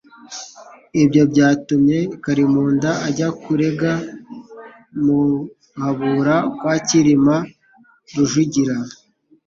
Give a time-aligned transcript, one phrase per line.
[1.03, 3.91] Ibyo byatumye Kalimunda ajya kurega
[5.03, 7.35] Muhabura kwa Cyilima
[8.15, 8.75] Rujugira,